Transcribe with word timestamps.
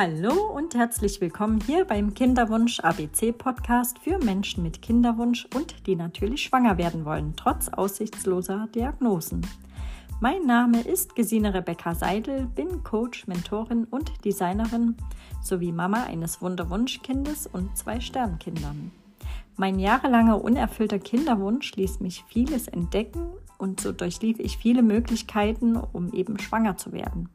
Hallo 0.00 0.52
und 0.54 0.76
herzlich 0.76 1.20
willkommen 1.20 1.60
hier 1.60 1.84
beim 1.84 2.14
Kinderwunsch 2.14 2.78
ABC 2.78 3.32
Podcast 3.32 3.98
für 3.98 4.18
Menschen 4.18 4.62
mit 4.62 4.80
Kinderwunsch 4.80 5.48
und 5.56 5.88
die 5.88 5.96
natürlich 5.96 6.44
schwanger 6.44 6.78
werden 6.78 7.04
wollen, 7.04 7.32
trotz 7.34 7.68
aussichtsloser 7.68 8.68
Diagnosen. 8.72 9.44
Mein 10.20 10.46
Name 10.46 10.82
ist 10.82 11.16
Gesine 11.16 11.52
Rebecca 11.52 11.96
Seidel, 11.96 12.46
bin 12.46 12.84
Coach, 12.84 13.26
Mentorin 13.26 13.86
und 13.90 14.24
Designerin 14.24 14.94
sowie 15.42 15.72
Mama 15.72 16.04
eines 16.04 16.40
Wunderwunschkindes 16.40 17.48
und 17.48 17.76
zwei 17.76 17.98
Sternkindern. 17.98 18.92
Mein 19.56 19.80
jahrelanger 19.80 20.44
unerfüllter 20.44 21.00
Kinderwunsch 21.00 21.74
ließ 21.74 21.98
mich 21.98 22.22
vieles 22.28 22.68
entdecken 22.68 23.26
und 23.58 23.80
so 23.80 23.90
durchlief 23.90 24.38
ich 24.38 24.58
viele 24.58 24.84
Möglichkeiten, 24.84 25.76
um 25.76 26.12
eben 26.12 26.38
schwanger 26.38 26.76
zu 26.76 26.92
werden. 26.92 27.30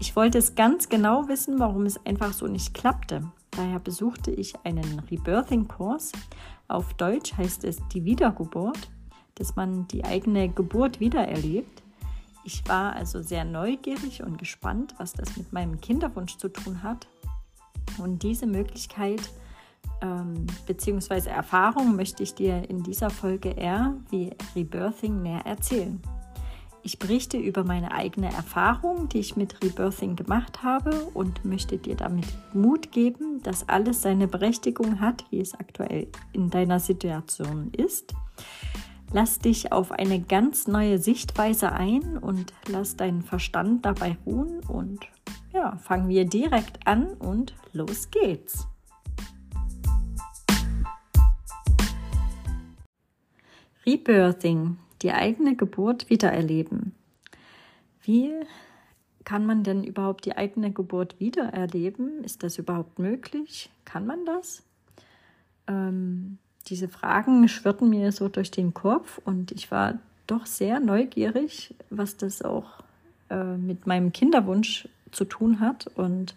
Ich 0.00 0.16
wollte 0.16 0.38
es 0.38 0.54
ganz 0.54 0.88
genau 0.88 1.28
wissen, 1.28 1.58
warum 1.58 1.84
es 1.84 2.04
einfach 2.06 2.32
so 2.32 2.46
nicht 2.46 2.72
klappte. 2.72 3.22
Daher 3.50 3.78
besuchte 3.78 4.30
ich 4.30 4.54
einen 4.64 5.00
Rebirthing-Kurs. 5.10 6.12
Auf 6.68 6.94
Deutsch 6.94 7.36
heißt 7.36 7.64
es 7.64 7.76
die 7.92 8.06
Wiedergeburt, 8.06 8.90
dass 9.34 9.56
man 9.56 9.86
die 9.88 10.02
eigene 10.04 10.48
Geburt 10.48 11.00
wiedererlebt. 11.00 11.82
Ich 12.44 12.66
war 12.66 12.94
also 12.94 13.20
sehr 13.20 13.44
neugierig 13.44 14.22
und 14.22 14.38
gespannt, 14.38 14.94
was 14.96 15.12
das 15.12 15.36
mit 15.36 15.52
meinem 15.52 15.82
Kinderwunsch 15.82 16.38
zu 16.38 16.48
tun 16.48 16.82
hat. 16.82 17.06
Und 17.98 18.22
diese 18.22 18.46
Möglichkeit 18.46 19.30
ähm, 20.00 20.46
bzw. 20.66 21.28
Erfahrung 21.28 21.94
möchte 21.94 22.22
ich 22.22 22.34
dir 22.34 22.70
in 22.70 22.82
dieser 22.82 23.10
Folge 23.10 23.50
eher 23.50 23.94
wie 24.08 24.30
Rebirthing 24.56 25.20
näher 25.20 25.44
erzählen. 25.44 26.00
Ich 26.82 26.98
berichte 26.98 27.36
über 27.36 27.62
meine 27.62 27.92
eigene 27.92 28.32
Erfahrung, 28.32 29.08
die 29.10 29.18
ich 29.18 29.36
mit 29.36 29.62
Rebirthing 29.62 30.16
gemacht 30.16 30.62
habe 30.62 31.04
und 31.12 31.44
möchte 31.44 31.76
dir 31.76 31.94
damit 31.94 32.26
Mut 32.54 32.90
geben, 32.90 33.42
dass 33.42 33.68
alles 33.68 34.00
seine 34.00 34.26
Berechtigung 34.26 35.00
hat, 35.00 35.24
wie 35.30 35.40
es 35.40 35.52
aktuell 35.54 36.08
in 36.32 36.48
deiner 36.48 36.80
Situation 36.80 37.70
ist. 37.76 38.14
Lass 39.12 39.40
dich 39.40 39.72
auf 39.72 39.92
eine 39.92 40.20
ganz 40.20 40.68
neue 40.68 40.98
Sichtweise 40.98 41.72
ein 41.72 42.16
und 42.16 42.54
lass 42.66 42.96
deinen 42.96 43.22
Verstand 43.22 43.84
dabei 43.84 44.16
ruhen 44.24 44.60
und 44.60 45.00
ja, 45.52 45.76
fangen 45.78 46.08
wir 46.08 46.24
direkt 46.24 46.86
an 46.86 47.08
und 47.14 47.54
los 47.72 48.10
geht's. 48.10 48.68
Rebirthing 53.84 54.78
die 55.02 55.12
eigene 55.12 55.56
Geburt 55.56 56.10
wiedererleben. 56.10 56.94
Wie 58.02 58.32
kann 59.24 59.46
man 59.46 59.62
denn 59.62 59.84
überhaupt 59.84 60.24
die 60.24 60.36
eigene 60.36 60.72
Geburt 60.72 61.20
wiedererleben? 61.20 62.24
Ist 62.24 62.42
das 62.42 62.58
überhaupt 62.58 62.98
möglich? 62.98 63.70
Kann 63.84 64.06
man 64.06 64.24
das? 64.24 64.62
Ähm, 65.66 66.38
diese 66.66 66.88
Fragen 66.88 67.48
schwirrten 67.48 67.90
mir 67.90 68.12
so 68.12 68.28
durch 68.28 68.50
den 68.50 68.74
Kopf 68.74 69.20
und 69.24 69.52
ich 69.52 69.70
war 69.70 69.98
doch 70.26 70.46
sehr 70.46 70.80
neugierig, 70.80 71.74
was 71.90 72.16
das 72.16 72.42
auch 72.42 72.82
äh, 73.28 73.56
mit 73.56 73.86
meinem 73.86 74.12
Kinderwunsch 74.12 74.88
zu 75.12 75.24
tun 75.24 75.60
hat 75.60 75.86
und 75.96 76.34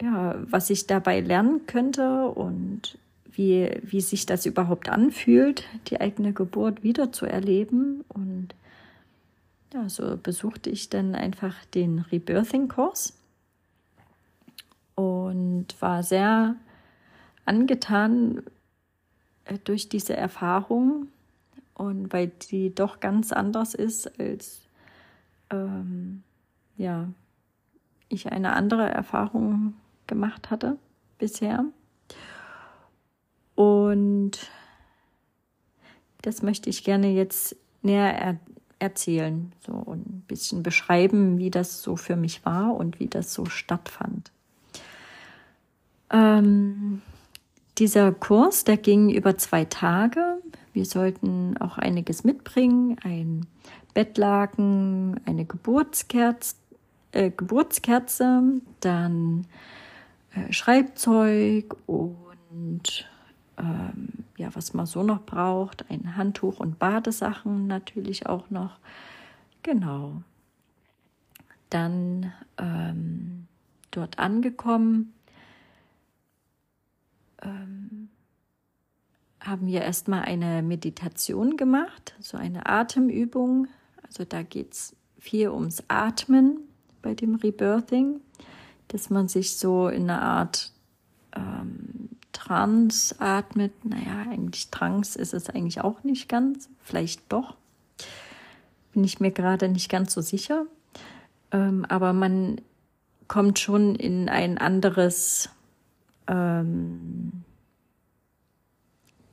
ja, 0.00 0.36
was 0.50 0.70
ich 0.70 0.86
dabei 0.86 1.20
lernen 1.20 1.66
könnte 1.66 2.26
und 2.26 2.98
wie, 3.32 3.80
wie 3.82 4.00
sich 4.00 4.26
das 4.26 4.46
überhaupt 4.46 4.88
anfühlt, 4.88 5.64
die 5.88 6.00
eigene 6.00 6.32
Geburt 6.32 6.82
wieder 6.82 7.12
zu 7.12 7.26
erleben. 7.26 8.04
Und 8.08 8.54
ja, 9.72 9.88
so 9.88 10.16
besuchte 10.16 10.70
ich 10.70 10.90
dann 10.90 11.14
einfach 11.14 11.64
den 11.66 12.00
Rebirthing-Kurs 12.00 13.14
und 14.94 15.66
war 15.80 16.02
sehr 16.02 16.56
angetan 17.44 18.42
äh, 19.44 19.58
durch 19.64 19.88
diese 19.88 20.16
Erfahrung 20.16 21.08
und 21.74 22.12
weil 22.12 22.28
die 22.50 22.74
doch 22.74 23.00
ganz 23.00 23.32
anders 23.32 23.74
ist 23.74 24.20
als 24.20 24.60
ähm, 25.50 26.22
ja 26.76 27.08
ich 28.08 28.30
eine 28.30 28.52
andere 28.52 28.88
Erfahrung 28.88 29.74
gemacht 30.06 30.50
hatte 30.50 30.76
bisher. 31.18 31.64
Und 33.54 34.32
das 36.22 36.42
möchte 36.42 36.70
ich 36.70 36.84
gerne 36.84 37.08
jetzt 37.12 37.56
näher 37.82 38.14
er 38.14 38.38
erzählen 38.78 39.52
so 39.64 39.84
ein 39.92 40.24
bisschen 40.26 40.62
beschreiben, 40.62 41.38
wie 41.38 41.50
das 41.50 41.82
so 41.82 41.96
für 41.96 42.16
mich 42.16 42.44
war 42.44 42.74
und 42.74 42.98
wie 42.98 43.06
das 43.06 43.32
so 43.32 43.44
stattfand. 43.46 44.32
Ähm, 46.10 47.00
dieser 47.78 48.12
Kurs, 48.12 48.64
der 48.64 48.76
ging 48.76 49.08
über 49.08 49.38
zwei 49.38 49.64
Tage. 49.64 50.38
Wir 50.72 50.84
sollten 50.84 51.56
auch 51.58 51.78
einiges 51.78 52.24
mitbringen, 52.24 52.96
ein 53.02 53.46
Bettlaken, 53.94 55.20
eine 55.26 55.44
Geburtskerze, 55.44 56.56
äh, 57.12 57.30
Geburtskerze 57.30 58.42
dann 58.80 59.46
äh, 60.34 60.52
Schreibzeug 60.52 61.76
und 61.86 63.06
ähm, 63.62 64.08
ja, 64.36 64.54
was 64.54 64.74
man 64.74 64.86
so 64.86 65.02
noch 65.02 65.24
braucht, 65.24 65.88
ein 65.90 66.16
Handtuch 66.16 66.58
und 66.58 66.78
Badesachen 66.78 67.66
natürlich 67.66 68.26
auch 68.26 68.50
noch. 68.50 68.78
Genau. 69.62 70.22
Dann 71.70 72.32
ähm, 72.58 73.46
dort 73.92 74.18
angekommen, 74.18 75.14
ähm, 77.40 78.08
haben 79.40 79.66
wir 79.66 79.82
erstmal 79.82 80.22
eine 80.22 80.62
Meditation 80.62 81.56
gemacht, 81.56 82.14
so 82.20 82.36
eine 82.36 82.66
Atemübung. 82.66 83.68
Also 84.02 84.24
da 84.24 84.42
geht 84.42 84.72
es 84.72 84.96
viel 85.18 85.48
ums 85.50 85.82
Atmen 85.88 86.58
bei 87.00 87.14
dem 87.14 87.36
Rebirthing, 87.36 88.20
dass 88.88 89.10
man 89.10 89.28
sich 89.28 89.56
so 89.56 89.88
in 89.88 90.10
einer 90.10 90.22
Art 90.22 90.72
ähm, 91.34 91.91
Trans 92.52 93.14
atmet. 93.18 93.72
Naja, 93.82 94.26
eigentlich 94.30 94.68
Trance 94.68 95.18
ist 95.18 95.32
es 95.32 95.48
eigentlich 95.48 95.80
auch 95.80 96.04
nicht 96.04 96.28
ganz. 96.28 96.68
Vielleicht 96.82 97.32
doch. 97.32 97.56
Bin 98.92 99.04
ich 99.04 99.20
mir 99.20 99.30
gerade 99.30 99.70
nicht 99.70 99.88
ganz 99.88 100.12
so 100.12 100.20
sicher. 100.20 100.66
Ähm, 101.50 101.86
aber 101.88 102.12
man 102.12 102.60
kommt 103.26 103.58
schon 103.58 103.94
in 103.94 104.28
ein 104.28 104.58
anderes 104.58 105.48
ähm, 106.26 107.42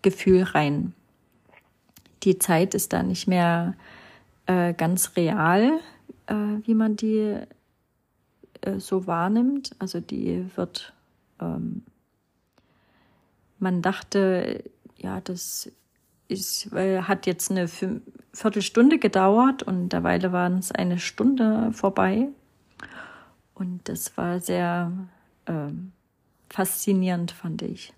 Gefühl 0.01 0.43
rein. 0.43 0.93
Die 2.23 2.39
Zeit 2.39 2.73
ist 2.73 2.93
da 2.93 3.03
nicht 3.03 3.27
mehr 3.27 3.75
äh, 4.45 4.73
ganz 4.73 5.17
real, 5.17 5.81
äh, 6.27 6.35
wie 6.63 6.73
man 6.73 6.95
die 6.95 7.35
äh, 8.61 8.79
so 8.79 9.07
wahrnimmt. 9.07 9.75
Also 9.77 9.99
die 9.99 10.45
wird 10.55 10.93
ähm, 11.41 11.83
man 13.59 13.81
dachte, 13.81 14.63
ja, 14.97 15.21
das 15.21 15.71
ist, 16.27 16.71
hat 16.71 17.25
jetzt 17.25 17.51
eine 17.51 17.67
Viertelstunde 18.33 18.99
gedauert 18.99 19.63
und 19.63 19.89
derweil 19.89 20.31
waren 20.31 20.59
es 20.59 20.71
eine 20.71 20.99
Stunde 20.99 21.71
vorbei. 21.73 22.27
Und 23.55 23.89
das 23.89 24.15
war 24.15 24.39
sehr 24.39 24.91
äh, 25.45 25.71
faszinierend, 26.49 27.31
fand 27.31 27.61
ich. 27.61 27.93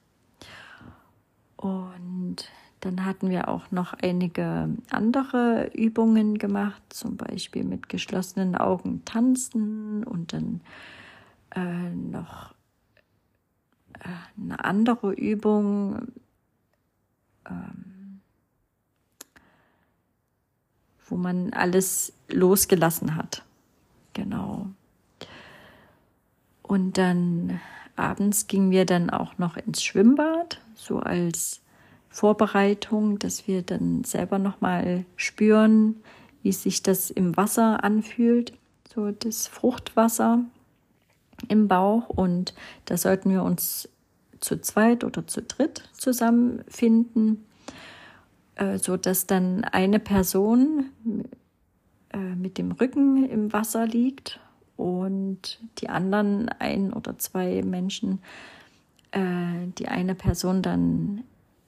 Und 1.58 2.50
dann 2.80 3.06
hatten 3.06 3.30
wir 3.30 3.48
auch 3.48 3.70
noch 3.70 3.94
einige 3.94 4.70
andere 4.90 5.70
Übungen 5.74 6.40
gemacht, 6.40 6.82
zum 6.90 7.16
Beispiel 7.16 7.64
mit 7.64 7.90
geschlossenen 7.90 8.56
Augen 8.56 9.06
tanzen 9.06 10.04
und 10.04 10.34
dann 10.34 10.62
äh, 11.56 11.90
noch 11.90 12.56
eine 14.38 14.64
andere 14.64 15.14
Übung, 15.14 16.08
ähm, 17.50 18.22
wo 21.08 21.16
man 21.18 21.54
alles 21.54 22.14
losgelassen 22.30 23.16
hat. 23.16 23.44
Genau. 24.14 24.68
Und 26.62 26.98
dann 26.98 27.60
abends 27.96 28.48
gingen 28.48 28.72
wir 28.72 28.86
dann 28.86 29.10
auch 29.10 29.38
noch 29.38 29.58
ins 29.58 29.84
Schwimmbad, 29.84 30.62
so 30.74 31.00
als 31.00 31.62
Vorbereitung, 32.10 33.20
dass 33.20 33.48
wir 33.48 33.62
dann 33.62 34.04
selber 34.04 34.40
noch 34.40 34.62
mal 34.62 35.06
spüren, 35.16 36.02
wie 36.44 36.52
sich 36.52 36.82
das 36.82 37.10
im 37.12 37.38
Wasser 37.38 37.84
anfühlt, 37.84 38.54
so 38.94 39.12
das 39.12 39.48
Fruchtwasser 39.48 40.44
im 41.48 41.68
Bauch 41.68 42.10
und 42.10 42.54
da 42.86 42.98
sollten 42.98 43.30
wir 43.32 43.44
uns 43.44 43.90
zu 44.42 44.60
zweit 44.60 45.04
oder 45.04 45.26
zu 45.26 45.42
dritt 45.42 45.90
zusammenfinden, 45.94 47.46
äh, 48.56 48.78
so 48.78 48.98
dass 48.98 49.28
dann 49.28 49.64
eine 49.64 50.00
Person 50.00 50.90
äh, 52.12 52.36
mit 52.36 52.58
dem 52.58 52.72
Rücken 52.72 53.26
im 53.30 53.54
Wasser 53.54 53.86
liegt 53.86 54.40
und 54.76 55.60
die 55.78 55.90
anderen 55.90 56.50
ein 56.50 56.92
oder 56.92 57.18
zwei 57.18 57.62
Menschen, 57.64 58.20
äh, 59.12 59.68
die 59.78 59.88
eine 59.88 60.16
Person 60.16 60.62
dann 60.62 61.24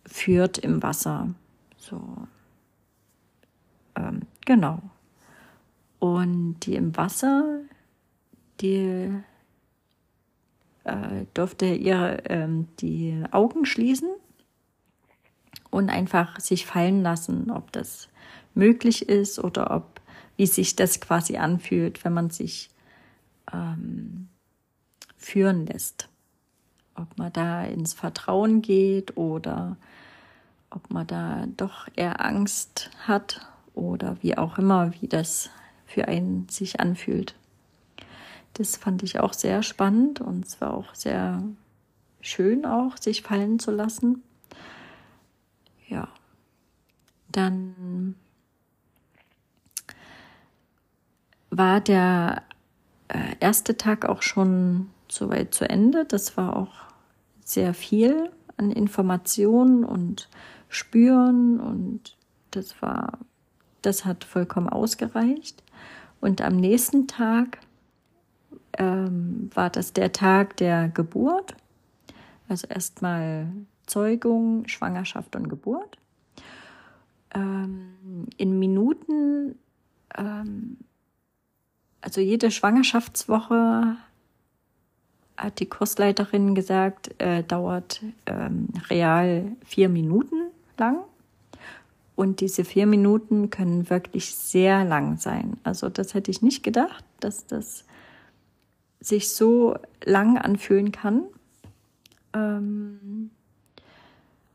führt 0.05 0.57
im 0.57 0.83
Wasser. 0.83 1.29
So, 1.77 2.01
ähm, 3.95 4.21
genau. 4.45 4.81
Und 5.99 6.59
die 6.61 6.75
im 6.75 6.97
Wasser, 6.97 7.59
die 8.59 9.13
äh, 10.83 11.25
durfte 11.33 11.65
ihre 11.65 12.24
ähm, 12.25 12.68
die 12.80 13.24
Augen 13.31 13.65
schließen 13.65 14.09
und 15.69 15.89
einfach 15.89 16.39
sich 16.39 16.65
fallen 16.65 17.01
lassen, 17.01 17.51
ob 17.51 17.71
das 17.71 18.09
möglich 18.53 19.09
ist 19.09 19.39
oder 19.39 19.71
ob 19.71 20.01
wie 20.35 20.47
sich 20.47 20.75
das 20.75 21.00
quasi 21.00 21.38
anfühlt, 21.38 22.03
wenn 22.03 22.13
man 22.13 22.30
sich 22.30 22.69
ähm, 23.51 24.30
führen 25.15 25.65
lässt. 25.65 26.09
Ob 26.95 27.18
man 27.18 27.31
da 27.33 27.63
ins 27.63 27.94
Vertrauen 27.94 28.62
geht 28.62 29.18
oder 29.18 29.77
ob 30.69 30.89
man 30.91 31.07
da 31.07 31.45
doch 31.57 31.88
eher 31.95 32.24
Angst 32.25 32.89
hat 33.07 33.47
oder 33.74 34.18
wie 34.21 34.38
auch 34.38 34.57
immer, 34.57 34.91
wie 35.00 35.07
das 35.07 35.50
für 35.85 36.07
einen 36.07 36.50
sich 36.50 36.80
anfühlt. 36.80 37.35
Das 38.53 38.77
fand 38.77 39.03
ich 39.03 39.19
auch 39.19 39.33
sehr 39.33 39.63
spannend 39.63 40.21
und 40.21 40.45
es 40.45 40.61
war 40.61 40.73
auch 40.73 40.94
sehr 40.94 41.44
schön 42.21 42.65
auch, 42.65 42.97
sich 42.97 43.23
fallen 43.23 43.59
zu 43.59 43.71
lassen. 43.71 44.23
Ja, 45.88 46.07
dann 47.31 48.15
war 51.50 51.81
der 51.81 52.44
äh, 53.09 53.35
erste 53.39 53.77
Tag 53.77 54.05
auch 54.05 54.21
schon 54.21 54.89
soweit 55.07 55.53
zu 55.53 55.69
Ende. 55.69 56.06
Das 56.06 56.38
war 56.38 56.56
auch 56.56 56.73
sehr 57.44 57.73
viel 57.73 58.31
an 58.57 58.71
Informationen 58.71 59.83
und 59.83 60.29
Spüren 60.69 61.59
und 61.59 62.17
das 62.51 62.81
war, 62.81 63.19
das 63.81 64.06
hat 64.06 64.23
vollkommen 64.23 64.69
ausgereicht. 64.69 65.63
Und 66.21 66.41
am 66.41 66.56
nächsten 66.56 67.07
Tag 67.07 67.59
ähm, 68.77 69.49
war 69.53 69.69
das 69.69 69.93
der 69.93 70.11
Tag 70.11 70.57
der 70.57 70.89
Geburt. 70.89 71.55
Also 72.47 72.67
erstmal 72.67 73.47
Zeugung, 73.85 74.67
Schwangerschaft 74.67 75.35
und 75.35 75.49
Geburt. 75.49 75.97
Ähm, 77.33 78.27
in 78.37 78.59
Minuten, 78.59 79.55
ähm, 80.17 80.77
also 82.01 82.21
jede 82.21 82.51
Schwangerschaftswoche 82.51 83.95
hat 85.37 85.59
die 85.59 85.65
Kursleiterin 85.65 86.53
gesagt, 86.53 87.19
äh, 87.19 87.43
dauert 87.43 88.01
ähm, 88.25 88.69
real 88.89 89.51
vier 89.65 89.89
Minuten 89.89 90.51
lang. 90.77 90.99
Und 92.15 92.41
diese 92.41 92.63
vier 92.63 92.85
Minuten 92.85 93.49
können 93.49 93.89
wirklich 93.89 94.35
sehr 94.35 94.85
lang 94.85 95.17
sein. 95.17 95.57
Also 95.63 95.89
das 95.89 96.13
hätte 96.13 96.29
ich 96.29 96.43
nicht 96.43 96.61
gedacht, 96.61 97.03
dass 97.19 97.47
das 97.47 97.85
sich 99.03 99.29
so 99.29 99.75
lang 100.03 100.38
anfühlen 100.38 100.91
kann. 100.91 101.23
Ähm, 102.33 103.29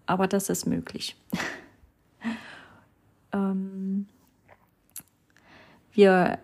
aber 0.07 0.27
das 0.27 0.49
ist 0.49 0.67
möglich. 0.67 1.17
ähm, 3.33 4.07
wir 5.93 6.39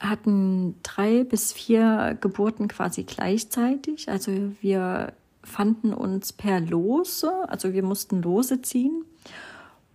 hatten 0.00 0.74
drei 0.82 1.22
bis 1.22 1.52
vier 1.52 2.18
Geburten 2.20 2.66
quasi 2.66 3.04
gleichzeitig. 3.04 4.08
Also 4.08 4.32
wir 4.60 5.12
fanden 5.44 5.94
uns 5.94 6.32
per 6.32 6.60
Lose, 6.60 7.30
also 7.48 7.72
wir 7.72 7.84
mussten 7.84 8.22
Lose 8.22 8.60
ziehen. 8.62 9.04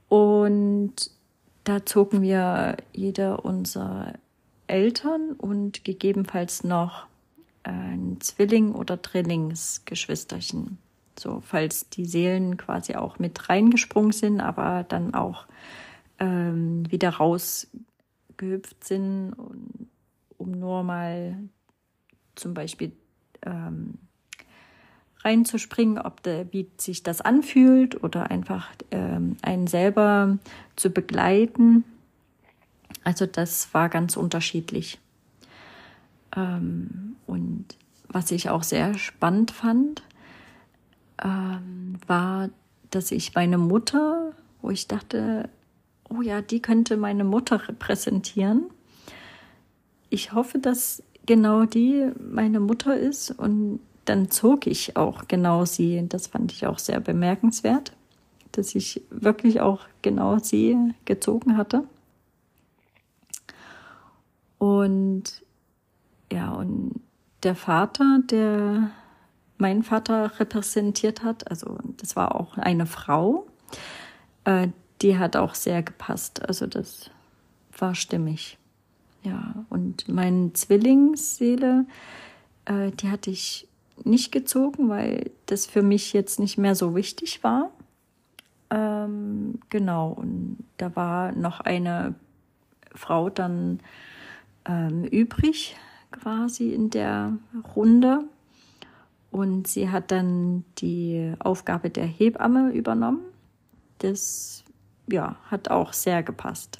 Und 0.07 0.93
da 1.65 1.85
zogen 1.85 2.21
wir 2.21 2.77
jeder 2.93 3.43
unserer 3.43 4.13
Eltern 4.67 5.31
und 5.31 5.83
gegebenenfalls 5.83 6.63
noch 6.63 7.07
ein 7.63 8.17
Zwilling 8.19 8.73
oder 8.73 8.97
Drillingsgeschwisterchen. 8.97 10.77
So, 11.19 11.41
falls 11.45 11.89
die 11.89 12.05
Seelen 12.05 12.57
quasi 12.57 12.95
auch 12.95 13.19
mit 13.19 13.49
reingesprungen 13.49 14.11
sind, 14.11 14.39
aber 14.39 14.85
dann 14.87 15.13
auch 15.13 15.47
ähm, 16.19 16.89
wieder 16.91 17.09
rausgehüpft 17.09 18.83
sind, 18.83 19.33
um 20.37 20.51
nur 20.51 20.83
mal 20.83 21.37
zum 22.35 22.53
Beispiel 22.53 22.91
ähm, 23.41 23.95
reinzuspringen, 25.23 25.97
ob 25.97 26.21
der, 26.23 26.51
wie 26.53 26.69
sich 26.77 27.03
das 27.03 27.21
anfühlt 27.21 28.01
oder 28.03 28.29
einfach 28.29 28.69
ähm, 28.91 29.37
einen 29.41 29.67
selber 29.67 30.37
zu 30.75 30.91
begleiten. 30.91 31.83
Also 33.07 33.25
das 33.25 33.73
war 33.73 33.87
ganz 33.87 34.17
unterschiedlich. 34.17 34.99
Ähm, 36.35 37.15
und 37.25 37.63
was 38.09 38.31
ich 38.31 38.49
auch 38.49 38.63
sehr 38.63 38.97
spannend 38.97 39.51
fand, 39.51 40.03
ähm, 41.23 41.93
war, 42.05 42.49
dass 42.91 43.11
ich 43.11 43.33
meine 43.33 43.57
Mutter, 43.57 44.33
wo 44.61 44.71
ich 44.71 44.89
dachte, 44.89 45.49
oh 46.09 46.21
ja, 46.21 46.41
die 46.41 46.61
könnte 46.61 46.97
meine 46.97 47.23
Mutter 47.23 47.69
repräsentieren. 47.69 48.65
Ich 50.09 50.33
hoffe, 50.33 50.59
dass 50.59 51.01
genau 51.25 51.63
die 51.63 52.11
meine 52.19 52.59
Mutter 52.59 52.97
ist 52.97 53.31
und 53.31 53.79
dann 54.03 54.31
zog 54.31 54.67
ich 54.67 54.97
auch 54.97 55.29
genau 55.29 55.63
sie. 55.63 56.03
Das 56.09 56.27
fand 56.27 56.51
ich 56.51 56.67
auch 56.67 56.77
sehr 56.77 56.99
bemerkenswert, 56.99 57.93
dass 58.51 58.75
ich 58.75 59.01
wirklich 59.11 59.61
auch 59.61 59.85
genau 60.01 60.39
sie 60.39 60.75
gezogen 61.05 61.55
hatte. 61.55 61.85
Und 64.57 65.43
ja, 66.31 66.51
und 66.51 67.01
der 67.43 67.55
Vater, 67.55 68.19
der 68.29 68.91
meinen 69.57 69.83
Vater 69.83 70.39
repräsentiert 70.39 71.23
hat, 71.23 71.49
also 71.49 71.77
das 71.97 72.15
war 72.15 72.35
auch 72.35 72.57
eine 72.57 72.85
Frau, 72.85 73.47
äh, 74.43 74.67
die 75.01 75.17
hat 75.17 75.35
auch 75.35 75.55
sehr 75.55 75.83
gepasst. 75.83 76.47
Also 76.47 76.67
das 76.67 77.09
war 77.77 77.95
stimmig. 77.95 78.57
Ja, 79.23 79.65
und 79.69 80.07
meine 80.07 80.53
Zwillingsseele, 80.53 81.85
äh, 82.65 82.91
die 82.91 83.09
hatte 83.09 83.29
ich 83.29 83.67
nicht 84.03 84.31
gezogen, 84.31 84.89
weil 84.89 85.31
das 85.47 85.65
für 85.65 85.81
mich 85.81 86.13
jetzt 86.13 86.39
nicht 86.39 86.57
mehr 86.57 86.75
so 86.75 86.95
wichtig 86.95 87.43
war. 87.43 87.71
Ähm, 88.69 89.59
genau, 89.69 90.09
und 90.09 90.57
da 90.77 90.95
war 90.95 91.31
noch 91.31 91.59
eine 91.61 92.15
Frau 92.93 93.29
dann 93.29 93.79
ähm, 94.67 95.05
übrig, 95.05 95.75
quasi 96.11 96.73
in 96.73 96.89
der 96.89 97.37
Runde. 97.75 98.23
Und 99.31 99.67
sie 99.67 99.89
hat 99.89 100.11
dann 100.11 100.63
die 100.77 101.33
Aufgabe 101.39 101.89
der 101.89 102.05
Hebamme 102.05 102.71
übernommen. 102.71 103.21
Das 103.99 104.63
ja, 105.11 105.37
hat 105.49 105.69
auch 105.69 105.93
sehr 105.93 106.23
gepasst. 106.23 106.79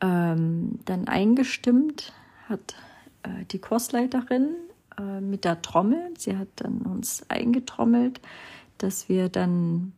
Ähm, 0.00 0.80
dann 0.84 1.08
eingestimmt 1.08 2.12
hat 2.48 2.74
äh, 3.22 3.44
die 3.50 3.60
Kursleiterin 3.60 4.56
äh, 4.98 5.20
mit 5.20 5.44
der 5.44 5.62
Trommel. 5.62 6.12
Sie 6.18 6.36
hat 6.36 6.48
dann 6.56 6.82
uns 6.82 7.24
eingetrommelt, 7.28 8.20
dass 8.78 9.08
wir 9.08 9.28
dann 9.28 9.92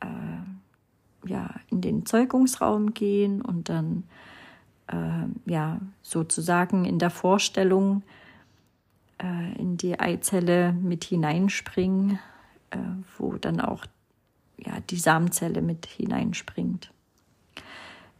äh, 0.00 1.28
ja, 1.28 1.54
in 1.70 1.80
den 1.80 2.06
Zeugungsraum 2.06 2.94
gehen 2.94 3.42
und 3.42 3.68
dann 3.68 4.04
äh, 4.92 5.50
ja, 5.50 5.80
sozusagen 6.02 6.84
in 6.84 6.98
der 6.98 7.10
Vorstellung 7.10 8.02
äh, 9.18 9.58
in 9.58 9.76
die 9.76 9.98
Eizelle 9.98 10.72
mit 10.72 11.04
hineinspringen, 11.04 12.18
äh, 12.70 12.78
wo 13.16 13.34
dann 13.34 13.60
auch 13.60 13.86
ja, 14.58 14.74
die 14.90 14.98
Samenzelle 14.98 15.62
mit 15.62 15.86
hineinspringt. 15.86 16.92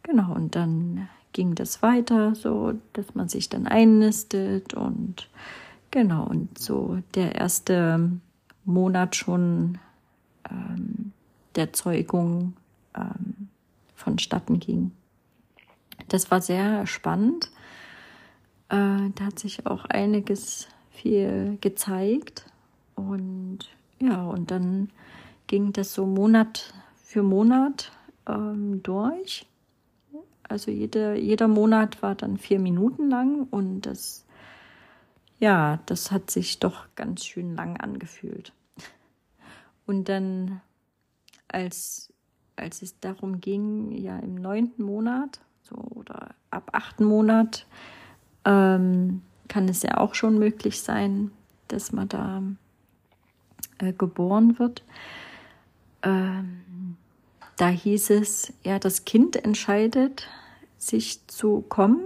Genau, 0.01 0.33
und 0.33 0.55
dann 0.55 1.07
ging 1.31 1.55
das 1.55 1.81
weiter, 1.81 2.35
so 2.35 2.73
dass 2.93 3.15
man 3.15 3.29
sich 3.29 3.49
dann 3.49 3.67
einnistet 3.67 4.73
und 4.73 5.29
genau, 5.91 6.25
und 6.25 6.57
so 6.57 6.99
der 7.15 7.35
erste 7.35 8.11
Monat 8.65 9.15
schon 9.15 9.77
ähm, 10.49 11.13
der 11.55 11.71
Zeugung 11.73 12.53
ähm, 12.95 13.49
vonstatten 13.95 14.59
ging 14.59 14.91
das 16.09 16.31
war 16.31 16.41
sehr 16.41 16.85
spannend. 16.87 17.51
Äh, 18.69 19.09
da 19.15 19.25
hat 19.25 19.39
sich 19.39 19.65
auch 19.65 19.85
einiges 19.85 20.67
viel 20.89 21.57
gezeigt. 21.61 22.45
Und 22.95 23.59
ja, 23.99 24.23
und 24.23 24.51
dann 24.51 24.89
ging 25.47 25.73
das 25.73 25.93
so 25.93 26.05
Monat 26.05 26.73
für 27.03 27.23
Monat 27.23 27.91
ähm, 28.27 28.81
durch. 28.83 29.45
Also 30.43 30.71
jede, 30.71 31.15
jeder 31.15 31.47
Monat 31.47 32.01
war 32.01 32.15
dann 32.15 32.37
vier 32.37 32.59
Minuten 32.59 33.09
lang 33.09 33.47
und 33.49 33.81
das, 33.81 34.25
ja, 35.39 35.79
das 35.85 36.11
hat 36.11 36.29
sich 36.29 36.59
doch 36.59 36.85
ganz 36.95 37.25
schön 37.25 37.55
lang 37.55 37.77
angefühlt. 37.77 38.53
Und 39.85 40.09
dann, 40.09 40.61
als, 41.47 42.13
als 42.55 42.81
es 42.81 42.99
darum 42.99 43.41
ging, 43.41 43.91
ja 43.91 44.17
im 44.19 44.35
neunten 44.35 44.83
Monat 44.83 45.39
so, 45.63 45.75
oder 45.75 46.29
ab 46.51 46.69
achten 46.73 47.05
Monat, 47.05 47.65
ähm, 48.45 49.21
kann 49.47 49.67
es 49.67 49.83
ja 49.83 49.97
auch 49.97 50.15
schon 50.15 50.37
möglich 50.37 50.81
sein, 50.81 51.31
dass 51.67 51.91
man 51.91 52.09
da 52.09 52.41
äh, 53.79 53.93
geboren 53.93 54.59
wird. 54.59 54.83
Ähm, 56.01 56.97
da 57.57 57.67
hieß 57.67 58.09
es, 58.11 58.53
ja, 58.63 58.79
das 58.79 59.05
Kind 59.05 59.35
entscheidet, 59.35 60.27
sich 60.77 61.25
zu 61.27 61.61
kommen. 61.61 62.05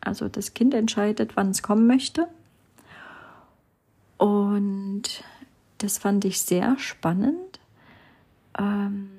Also 0.00 0.28
das 0.28 0.54
Kind 0.54 0.74
entscheidet, 0.74 1.36
wann 1.36 1.50
es 1.50 1.62
kommen 1.62 1.86
möchte. 1.86 2.28
Und 4.18 5.02
das 5.78 5.98
fand 5.98 6.24
ich 6.24 6.40
sehr 6.40 6.78
spannend, 6.78 7.60
ähm, 8.58 9.10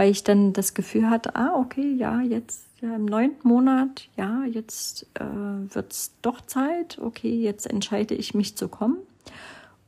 weil 0.00 0.12
ich 0.12 0.24
dann 0.24 0.54
das 0.54 0.72
Gefühl 0.72 1.10
hatte, 1.10 1.36
ah, 1.36 1.52
okay, 1.56 1.92
ja, 1.92 2.22
jetzt 2.22 2.66
ja, 2.80 2.96
im 2.96 3.04
neunten 3.04 3.46
Monat, 3.46 4.08
ja, 4.16 4.44
jetzt 4.46 5.06
äh, 5.12 5.74
wird 5.74 5.92
es 5.92 6.12
doch 6.22 6.40
Zeit, 6.40 6.98
okay, 6.98 7.38
jetzt 7.38 7.66
entscheide 7.66 8.14
ich 8.14 8.32
mich 8.32 8.56
zu 8.56 8.68
kommen. 8.68 8.96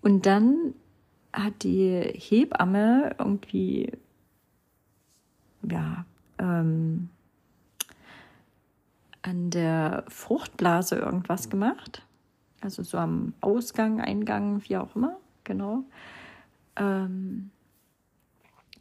Und 0.03 0.27
dann 0.27 0.75
hat 1.33 1.63
die 1.63 1.89
Hebamme 2.15 3.17
irgendwie, 3.19 3.91
ja, 5.63 6.05
ähm, 6.39 7.09
an 9.23 9.49
der 9.49 10.05
Fruchtblase 10.09 10.97
irgendwas 10.97 11.49
gemacht. 11.49 12.03
Also 12.61 12.83
so 12.83 12.99
am 12.99 13.33
Ausgang, 13.41 14.03
Eingang, 14.03 14.61
wie 14.69 14.77
auch 14.77 14.95
immer, 14.95 15.17
genau. 15.45 15.85
Ähm, 16.77 17.51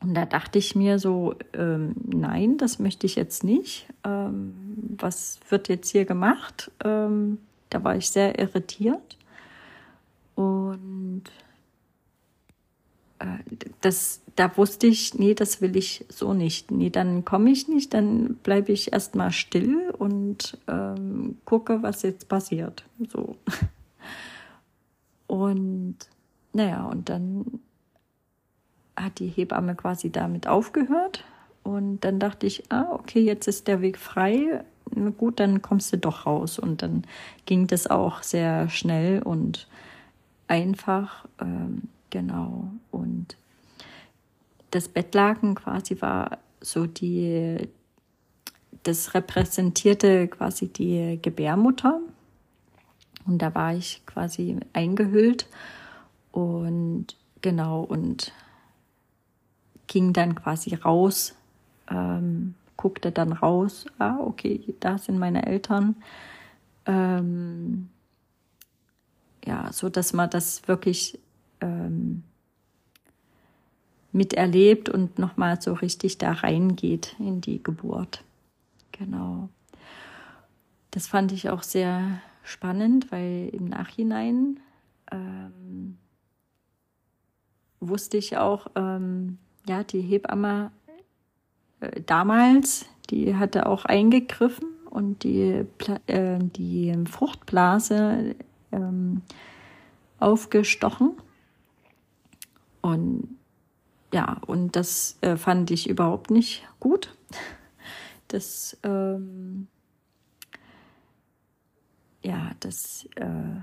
und 0.02 0.16
da 0.16 0.26
dachte 0.26 0.58
ich 0.58 0.76
mir 0.76 0.98
so, 0.98 1.36
ähm, 1.54 1.94
nein, 2.08 2.58
das 2.58 2.80
möchte 2.80 3.06
ich 3.06 3.16
jetzt 3.16 3.44
nicht. 3.44 3.88
Ähm, 4.04 4.54
was 4.98 5.40
wird 5.50 5.70
jetzt 5.70 5.90
hier 5.90 6.06
gemacht? 6.06 6.72
Ähm, 6.84 7.38
da 7.70 7.84
war 7.84 7.96
ich 7.96 8.10
sehr 8.10 8.40
irritiert. 8.40 9.18
Und 10.34 11.24
äh, 13.20 13.26
das, 13.82 14.22
da 14.36 14.58
wusste 14.58 14.88
ich, 14.88 15.14
nee, 15.14 15.36
das 15.36 15.62
will 15.62 15.76
ich 15.76 16.04
so 16.10 16.34
nicht. 16.34 16.72
Nee, 16.72 16.90
dann 16.90 17.24
komme 17.24 17.52
ich 17.52 17.68
nicht, 17.68 17.94
dann 17.94 18.36
bleibe 18.42 18.72
ich 18.72 18.94
erstmal 18.94 19.32
still 19.32 19.94
und 19.98 20.58
ähm, 20.68 21.38
gucke, 21.46 21.84
was 21.84 22.02
jetzt 22.02 22.28
passiert. 22.28 22.84
So. 23.08 23.36
Und 25.28 25.96
naja, 26.52 26.84
und 26.88 27.08
dann 27.08 27.62
hat 29.04 29.20
die 29.20 29.28
Hebamme 29.28 29.76
quasi 29.76 30.12
damit 30.12 30.48
aufgehört. 30.48 31.24
Und 31.64 32.02
dann 32.02 32.20
dachte 32.20 32.48
ich, 32.48 32.72
ah, 32.72 32.88
okay, 32.92 33.22
jetzt 33.22 33.48
ist 33.48 33.68
der 33.68 33.82
Weg 33.82 33.98
frei. 33.98 34.64
Gut, 35.18 35.40
dann 35.40 35.62
kommst 35.62 35.94
du 35.94 35.98
doch 35.98 36.26
raus. 36.26 36.60
Und 36.60 36.82
dann 36.82 37.04
ging 37.46 37.68
das 37.68 37.88
auch 37.88 38.24
sehr 38.24 38.70
schnell 38.70 39.22
und 39.22 39.68
einfach. 40.48 41.26
Ähm, 41.40 41.84
genau. 42.10 42.72
Und 42.90 43.38
das 44.72 44.88
Bettlaken 44.88 45.56
quasi 45.56 46.02
war 46.02 46.40
so 46.62 46.88
die, 46.88 47.70
das 48.84 49.14
repräsentierte 49.14 50.28
quasi 50.28 50.68
die 50.68 51.20
Gebärmutter. 51.22 52.00
Und 53.28 53.42
da 53.42 53.54
war 53.54 53.76
ich 53.76 54.04
quasi 54.06 54.58
eingehüllt. 54.74 55.48
Und 56.32 57.16
genau, 57.42 57.82
und 57.82 58.34
ging 59.92 60.14
dann 60.14 60.36
quasi 60.36 60.74
raus, 60.74 61.36
ähm, 61.90 62.56
guckte 62.78 63.12
dann 63.12 63.34
raus, 63.34 63.86
ah, 64.00 64.20
okay, 64.22 64.74
da 64.80 64.98
sind 64.98 65.20
meine 65.20 65.46
Eltern. 65.46 65.98
Ähm, 66.86 67.90
ja, 69.46 69.70
so 69.74 69.90
dass 69.90 70.14
man 70.14 70.30
das 70.30 70.66
wirklich 70.70 71.20
ähm, 71.60 72.24
miterlebt 74.14 74.88
und 74.88 75.20
nochmal 75.20 75.60
so 75.60 75.74
richtig 75.74 76.18
da 76.18 76.32
reingeht 76.32 77.18
in 77.20 77.42
die 77.42 77.62
Geburt. 77.62 78.24
Genau. 78.94 79.50
Das 80.92 81.06
fand 81.08 81.34
ich 81.34 81.50
auch 81.50 81.64
sehr 81.64 82.22
spannend, 82.44 83.12
weil 83.12 83.50
im 83.52 83.66
Nachhinein 83.66 84.62
ähm, 85.12 85.98
wusste 87.82 88.16
ich 88.16 88.38
auch, 88.38 88.68
ähm, 88.76 89.38
ja, 89.68 89.84
die 89.84 90.02
Hebamme 90.02 90.72
äh, 91.80 92.02
damals, 92.02 92.86
die 93.10 93.36
hatte 93.36 93.66
auch 93.66 93.86
eingegriffen 93.86 94.70
und 94.90 95.24
die, 95.24 95.66
äh, 96.08 96.40
die 96.40 96.96
Fruchtblase 97.10 98.36
ähm, 98.72 99.22
aufgestochen. 100.20 101.14
Und 102.82 103.38
ja, 104.14 104.38
und 104.46 104.76
das 104.76 105.18
äh, 105.22 105.38
fand 105.38 105.72
ich 105.72 105.90
überhaupt 105.90 106.32
nicht 106.32 106.68
gut. 106.80 107.16
Das, 108.28 108.78
ähm, 108.84 109.68
ja, 112.24 112.52
das, 112.62 113.06
äh, 113.16 113.60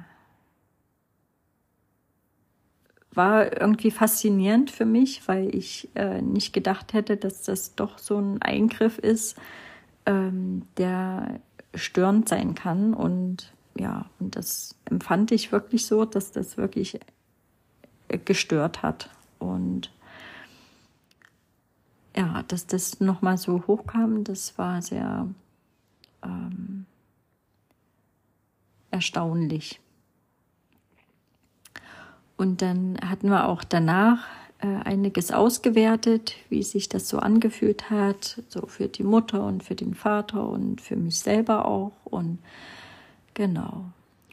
war 3.19 3.61
irgendwie 3.61 3.91
faszinierend 3.91 4.71
für 4.71 4.87
mich, 4.87 5.27
weil 5.27 5.55
ich 5.55 5.91
äh, 5.95 6.23
nicht 6.23 6.55
gedacht 6.55 6.95
hätte, 6.95 7.17
dass 7.19 7.43
das 7.43 7.75
doch 7.75 7.99
so 7.99 8.17
ein 8.17 8.41
Eingriff 8.41 8.97
ist, 8.97 9.37
ähm, 10.07 10.63
der 10.79 11.41
störend 11.75 12.29
sein 12.29 12.55
kann. 12.55 12.95
Und 12.95 13.53
ja, 13.77 14.07
und 14.21 14.37
das 14.37 14.77
empfand 14.87 15.33
ich 15.33 15.53
wirklich 15.53 15.85
so, 15.85 16.05
dass 16.05 16.31
das 16.31 16.57
wirklich 16.57 17.01
äh, 18.07 18.19
gestört 18.19 18.83
hat. 18.83 19.11
Und 19.41 19.93
ja, 22.17 22.45
dass 22.49 22.67
das 22.67 23.01
nochmal 23.01 23.37
so 23.37 23.67
hochkam, 23.67 24.25
das 24.25 24.57
war 24.59 24.81
sehr 24.81 25.29
ähm, 26.23 26.87
erstaunlich. 28.93 29.81
Und 32.38 32.62
dann 32.62 32.97
hatten 33.04 33.28
wir 33.28 33.49
auch 33.49 33.64
danach 33.64 34.25
äh, 34.61 34.66
einiges 34.85 35.33
ausgewertet, 35.33 36.37
wie 36.49 36.62
sich 36.62 36.88
das 36.88 37.09
so 37.09 37.18
angefühlt 37.18 37.90
hat, 37.90 38.42
so 38.49 38.66
für 38.66 38.87
die 38.88 39.02
Mutter 39.02 39.45
und 39.45 39.64
für 39.64 39.75
den 39.75 39.95
Vater 39.95 40.49
und 40.49 40.80
für 40.80 40.97
mich 40.97 41.18
selber 41.18 41.66
auch. 41.66 41.92
Und 42.04 42.38
genau. 43.35 43.87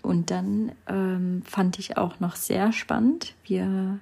Und 0.04 0.30
dann 0.30 0.72
ähm, 0.88 1.42
fand 1.46 1.80
ich 1.80 1.98
auch 1.98 2.20
noch 2.20 2.36
sehr 2.36 2.72
spannend. 2.72 3.34
Wir, 3.44 3.98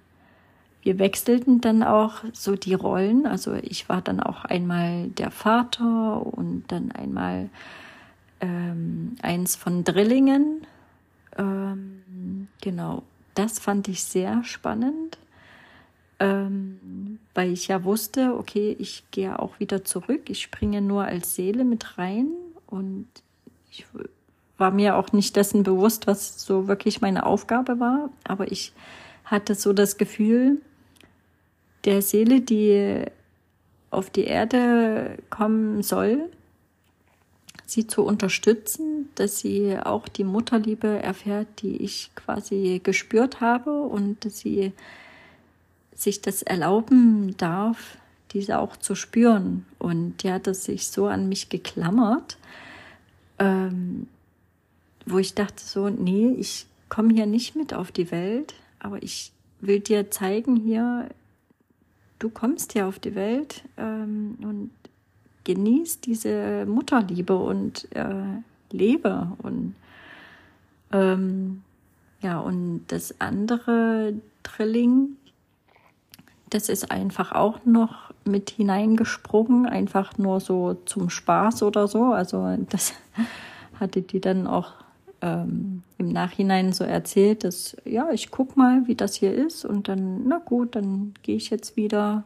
wir 0.82 1.00
wechselten 1.00 1.62
dann 1.62 1.82
auch 1.82 2.26
so 2.34 2.58
die 2.58 2.74
Rollen. 2.74 3.26
Also 3.26 3.54
ich 3.54 3.88
war 3.88 4.02
dann 4.02 4.20
auch 4.20 4.44
einmal 4.44 5.08
der 5.12 5.32
Vater 5.32 6.26
und 6.26 6.66
dann 6.68 6.92
einmal 6.92 7.50
ähm, 8.42 9.16
eins 9.22 9.56
von 9.56 9.86
Drillingen. 9.86 10.68
Ähm, 11.38 12.50
genau 12.62 13.04
das 13.36 13.60
fand 13.60 13.88
ich 13.88 14.04
sehr 14.04 14.44
spannend, 14.44 15.18
ähm, 16.20 17.20
weil 17.34 17.52
ich 17.52 17.68
ja 17.68 17.84
wusste, 17.84 18.36
okay, 18.38 18.76
ich 18.80 19.04
gehe 19.12 19.40
auch 19.40 19.60
wieder 19.60 19.84
zurück, 19.84 20.30
ich 20.30 20.42
springe 20.42 20.82
nur 20.82 21.04
als 21.06 21.36
Seele 21.36 21.64
mit 21.64 21.98
rein 21.98 22.28
und 22.68 23.08
ich 23.72 23.86
war 24.58 24.72
mir 24.72 24.96
auch 24.96 25.12
nicht 25.12 25.36
dessen 25.36 25.64
bewusst, 25.64 26.08
was 26.08 26.44
so 26.44 26.68
wirklich 26.68 27.02
meine 27.02 27.26
Aufgabe 27.26 27.80
war, 27.80 28.10
aber 28.24 28.52
ich 28.52 28.74
hatte 29.26 29.56
so 29.56 29.74
das 29.74 29.98
Gefühl, 29.98 30.62
der 31.86 32.02
Seele, 32.02 32.42
die 32.42 33.06
auf 33.90 34.10
die 34.10 34.26
Erde 34.26 35.18
kommen 35.30 35.84
soll, 35.84 36.30
sie 37.66 37.88
zu 37.88 38.04
unterstützen, 38.04 39.10
dass 39.16 39.40
sie 39.40 39.78
auch 39.78 40.08
die 40.08 40.24
Mutterliebe 40.24 40.88
erfährt, 41.02 41.48
die 41.62 41.78
ich 41.78 42.12
quasi 42.16 42.82
gespürt 42.84 43.42
habe 43.42 43.82
und 43.82 44.26
dass 44.26 44.40
sie 44.40 44.74
sich 45.96 46.22
das 46.22 46.42
erlauben 46.42 47.36
darf, 47.38 47.98
diese 48.32 48.60
auch 48.60 48.76
zu 48.76 48.96
spüren. 48.96 49.66
Und 49.80 50.24
die 50.24 50.32
hat 50.32 50.48
es 50.48 50.66
sich 50.66 50.88
so 50.88 51.08
an 51.08 51.30
mich 51.30 51.50
geklammert, 51.50 52.38
ähm, 53.40 54.08
wo 55.06 55.20
ich 55.20 55.34
dachte 55.34 55.64
so, 55.64 55.90
nee, 55.90 56.34
ich 56.38 56.66
komme 56.90 57.14
hier 57.14 57.26
nicht 57.26 57.56
mit 57.56 57.74
auf 57.74 57.92
die 57.92 58.12
Welt, 58.12 58.54
aber 58.80 59.02
ich 59.02 59.32
will 59.62 59.80
dir 59.80 60.12
zeigen 60.12 60.56
hier, 60.58 61.10
du 62.20 62.30
kommst 62.30 62.74
hier 62.74 62.88
auf 62.88 63.00
die 63.00 63.16
Welt 63.16 63.64
ähm, 63.78 64.38
und 64.42 64.72
genieße 65.44 66.00
diese 66.04 66.66
Mutterliebe 66.66 67.36
und 67.36 67.88
äh, 67.96 68.42
lebe. 68.72 69.28
Und 69.42 69.76
ähm, 70.92 71.64
ja, 72.22 72.40
und 72.40 72.86
das 72.88 73.20
andere 73.20 74.14
Drilling, 74.44 75.18
das 76.50 76.70
ist 76.70 76.92
einfach 76.92 77.32
auch 77.32 77.66
noch 77.66 78.14
mit 78.26 78.52
hineingesprungen, 78.52 79.66
einfach 79.66 80.18
nur 80.18 80.40
so 80.40 80.76
zum 80.86 81.10
Spaß 81.10 81.64
oder 81.64 81.88
so. 81.88 82.06
Also 82.06 82.58
das 82.70 82.94
hatte 83.80 84.02
die 84.02 84.22
dann 84.22 84.48
auch 84.48 84.72
ähm, 85.22 85.84
im 85.98 86.10
Nachhinein 86.10 86.74
so 86.74 86.84
erzählt, 86.84 87.44
dass 87.44 87.76
ja, 87.86 88.10
ich 88.12 88.30
guck 88.30 88.56
mal, 88.56 88.88
wie 88.88 88.96
das 88.96 89.16
hier 89.16 89.34
ist 89.34 89.66
und 89.66 89.88
dann, 89.88 90.28
na 90.28 90.38
gut, 90.38 90.76
dann 90.76 91.14
gehe 91.24 91.36
ich 91.36 91.50
jetzt 91.50 91.76
wieder. 91.76 92.24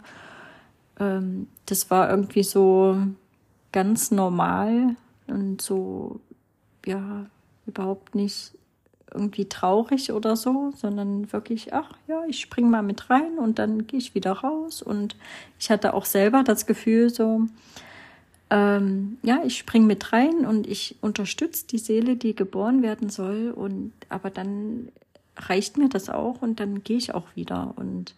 Ähm, 1.00 1.48
das 1.66 1.90
war 1.90 2.10
irgendwie 2.10 2.44
so 2.44 2.98
ganz 3.72 4.12
normal 4.12 4.96
und 5.28 5.62
so, 5.62 6.20
ja, 6.86 7.26
überhaupt 7.66 8.16
nicht 8.16 8.54
irgendwie 9.14 9.46
traurig 9.46 10.12
oder 10.12 10.36
so, 10.36 10.74
sondern 10.76 11.32
wirklich, 11.32 11.74
ach 11.74 11.92
ja, 12.08 12.24
ich 12.28 12.40
spring 12.40 12.70
mal 12.70 12.84
mit 12.84 13.10
rein 13.10 13.38
und 13.40 13.60
dann 13.60 13.88
gehe 13.88 14.00
ich 14.00 14.16
wieder 14.16 14.32
raus. 14.32 14.82
Und 14.82 15.16
ich 15.60 15.70
hatte 15.70 15.94
auch 15.94 16.06
selber 16.06 16.44
das 16.44 16.66
Gefühl, 16.66 17.10
so, 17.10 17.48
ähm, 18.50 19.18
ja, 19.24 19.42
ich 19.46 19.58
spring 19.58 19.88
mit 19.88 20.14
rein 20.14 20.46
und 20.46 20.68
ich 20.68 20.98
unterstütze 21.02 21.68
die 21.68 21.78
Seele, 21.78 22.16
die 22.16 22.36
geboren 22.36 22.82
werden 22.82 23.10
soll. 23.10 23.52
Und 23.52 23.94
aber 24.10 24.30
dann 24.30 24.90
reicht 25.38 25.78
mir 25.78 25.90
das 25.90 26.10
auch 26.10 26.42
und 26.42 26.60
dann 26.60 26.84
gehe 26.84 26.98
ich 26.98 27.14
auch 27.14 27.28
wieder. 27.36 27.74
Und 27.76 28.16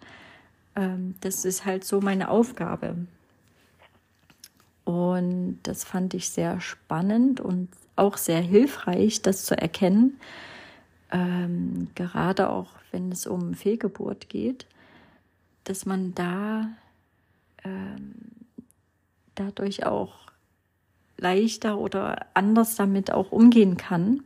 ähm, 0.80 1.16
das 1.20 1.44
ist 1.44 1.66
halt 1.66 1.84
so 1.84 2.00
meine 2.00 2.30
Aufgabe. 2.30 2.96
Und 4.86 5.60
das 5.64 5.84
fand 5.84 6.14
ich 6.14 6.30
sehr 6.30 6.62
spannend 6.62 7.42
und 7.42 7.68
auch 7.96 8.18
sehr 8.18 8.40
hilfreich, 8.40 9.22
das 9.22 9.44
zu 9.44 9.58
erkennen, 9.58 10.20
ähm, 11.12 11.90
gerade 11.96 12.50
auch 12.50 12.72
wenn 12.92 13.12
es 13.12 13.28
um 13.28 13.54
Fehlgeburt 13.54 14.30
geht, 14.30 14.66
dass 15.66 15.86
man 15.86 16.16
da 16.16 16.70
ähm, 17.64 18.16
dadurch 19.36 19.86
auch 19.86 20.32
leichter 21.18 21.78
oder 21.78 22.26
anders 22.34 22.76
damit 22.76 23.12
auch 23.12 23.32
umgehen 23.32 23.76
kann, 23.76 24.24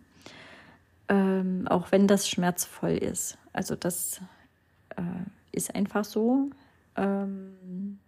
ähm, 1.10 1.68
auch 1.68 1.92
wenn 1.92 2.08
das 2.08 2.30
schmerzvoll 2.30 2.98
ist. 2.98 3.40
Also 3.54 3.76
das 3.76 4.22
äh, 4.96 5.02
ist 5.54 5.74
einfach 5.74 6.04
so. 6.04 6.50
Ähm, 6.96 8.00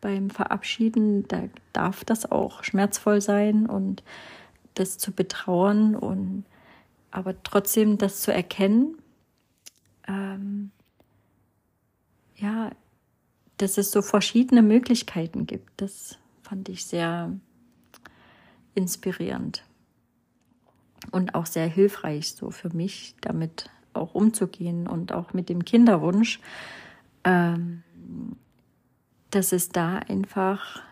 beim 0.00 0.30
Verabschieden, 0.30 1.28
da 1.28 1.44
darf 1.72 2.04
das 2.04 2.30
auch 2.30 2.64
schmerzvoll 2.64 3.20
sein 3.20 3.66
und 3.66 4.02
das 4.74 4.98
zu 4.98 5.12
betrauern 5.12 5.94
und 5.94 6.44
aber 7.10 7.42
trotzdem 7.42 7.98
das 7.98 8.22
zu 8.22 8.32
erkennen, 8.32 8.96
ähm, 10.06 10.70
ja, 12.36 12.70
dass 13.58 13.76
es 13.76 13.90
so 13.90 14.00
verschiedene 14.00 14.62
Möglichkeiten 14.62 15.46
gibt, 15.46 15.68
das 15.82 16.18
fand 16.42 16.68
ich 16.68 16.86
sehr 16.86 17.32
inspirierend 18.74 19.64
und 21.10 21.34
auch 21.34 21.46
sehr 21.46 21.66
hilfreich 21.66 22.32
so 22.32 22.50
für 22.50 22.74
mich, 22.74 23.14
damit 23.20 23.68
auch 23.92 24.14
umzugehen 24.14 24.86
und 24.86 25.12
auch 25.12 25.32
mit 25.32 25.48
dem 25.48 25.64
Kinderwunsch, 25.64 26.40
ähm, 27.24 27.82
dass 29.30 29.52
es 29.52 29.68
da 29.68 29.98
einfach 29.98 30.82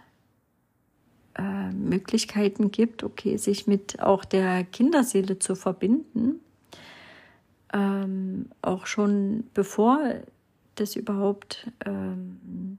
äh, 1.35 1.71
Möglichkeiten 1.73 2.71
gibt, 2.71 3.05
okay, 3.05 3.37
sich 3.37 3.67
mit 3.67 4.01
auch 4.01 4.25
der 4.25 4.65
Kinderseele 4.65 5.39
zu 5.39 5.55
verbinden, 5.55 6.41
ähm, 7.73 8.47
auch 8.63 8.87
schon 8.87 9.45
bevor 9.55 10.15
das 10.75 10.97
überhaupt 10.97 11.71
ähm, 11.85 12.79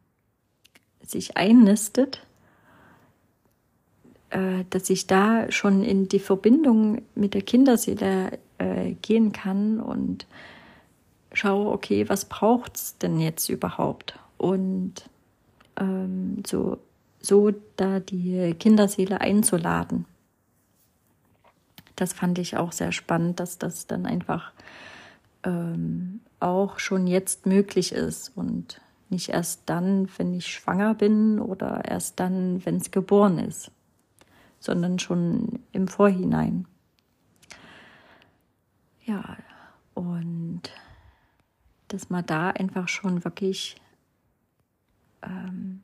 sich 1.01 1.37
einnistet, 1.37 2.25
äh, 4.29 4.63
dass 4.69 4.89
ich 4.89 5.07
da 5.07 5.51
schon 5.51 5.83
in 5.83 6.07
die 6.07 6.19
Verbindung 6.19 7.01
mit 7.15 7.33
der 7.33 7.41
Kinderseele 7.41 8.39
äh, 8.57 8.93
gehen 9.01 9.31
kann 9.31 9.79
und 9.79 10.25
schaue, 11.33 11.71
okay, 11.71 12.09
was 12.09 12.25
braucht's 12.25 12.97
denn 12.97 13.19
jetzt 13.19 13.49
überhaupt? 13.49 14.17
Und 14.37 15.09
ähm, 15.77 16.43
so 16.45 16.77
so 17.21 17.51
da 17.75 17.99
die 17.99 18.55
Kinderseele 18.57 19.21
einzuladen. 19.21 20.05
Das 21.95 22.13
fand 22.13 22.39
ich 22.39 22.55
auch 22.55 22.71
sehr 22.71 22.91
spannend, 22.91 23.39
dass 23.39 23.57
das 23.57 23.87
dann 23.87 24.05
einfach 24.05 24.53
ähm, 25.43 26.21
auch 26.39 26.79
schon 26.79 27.07
jetzt 27.07 27.45
möglich 27.45 27.91
ist 27.91 28.31
und 28.35 28.79
nicht 29.09 29.29
erst 29.29 29.63
dann, 29.65 30.07
wenn 30.17 30.33
ich 30.33 30.47
schwanger 30.47 30.93
bin 30.93 31.39
oder 31.39 31.83
erst 31.85 32.19
dann, 32.19 32.65
wenn 32.65 32.77
es 32.77 32.91
geboren 32.91 33.39
ist, 33.39 33.71
sondern 34.59 34.99
schon 34.99 35.59
im 35.71 35.87
Vorhinein. 35.87 36.67
Ja, 39.05 39.37
und 39.93 40.61
dass 41.87 42.09
man 42.09 42.25
da 42.25 42.51
einfach 42.51 42.87
schon 42.87 43.23
wirklich 43.23 43.75
ähm, 45.23 45.81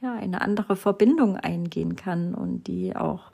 ja, 0.00 0.14
eine 0.14 0.40
andere 0.40 0.76
Verbindung 0.76 1.36
eingehen 1.36 1.96
kann 1.96 2.34
und 2.34 2.66
die 2.66 2.96
auch 2.96 3.32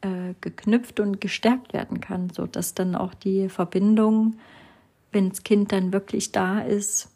äh, 0.00 0.34
geknüpft 0.40 1.00
und 1.00 1.20
gestärkt 1.20 1.72
werden 1.72 2.00
kann, 2.00 2.30
so 2.30 2.46
dass 2.46 2.74
dann 2.74 2.94
auch 2.94 3.14
die 3.14 3.48
Verbindung, 3.48 4.38
wenn 5.12 5.28
das 5.28 5.42
Kind 5.42 5.72
dann 5.72 5.92
wirklich 5.92 6.32
da 6.32 6.60
ist, 6.60 7.10